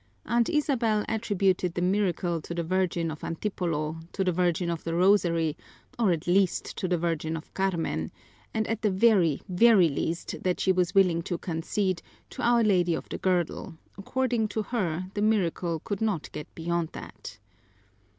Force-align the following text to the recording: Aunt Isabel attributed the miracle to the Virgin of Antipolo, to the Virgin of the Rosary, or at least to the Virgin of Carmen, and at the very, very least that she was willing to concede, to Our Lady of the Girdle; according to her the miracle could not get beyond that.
Aunt 0.25 0.49
Isabel 0.49 1.05
attributed 1.07 1.75
the 1.75 1.81
miracle 1.83 2.41
to 2.41 2.55
the 2.55 2.63
Virgin 2.63 3.11
of 3.11 3.23
Antipolo, 3.23 3.99
to 4.13 4.23
the 4.23 4.31
Virgin 4.31 4.71
of 4.71 4.83
the 4.83 4.95
Rosary, 4.95 5.55
or 5.99 6.11
at 6.11 6.25
least 6.25 6.75
to 6.77 6.87
the 6.87 6.97
Virgin 6.97 7.37
of 7.37 7.53
Carmen, 7.53 8.11
and 8.51 8.65
at 8.67 8.81
the 8.81 8.89
very, 8.89 9.43
very 9.47 9.89
least 9.89 10.41
that 10.41 10.59
she 10.59 10.71
was 10.71 10.95
willing 10.95 11.21
to 11.21 11.37
concede, 11.37 12.01
to 12.31 12.41
Our 12.41 12.63
Lady 12.63 12.95
of 12.95 13.09
the 13.09 13.19
Girdle; 13.19 13.77
according 13.95 14.47
to 14.47 14.63
her 14.63 15.05
the 15.13 15.21
miracle 15.21 15.79
could 15.83 16.01
not 16.01 16.31
get 16.31 16.47
beyond 16.55 16.89
that. 16.93 17.37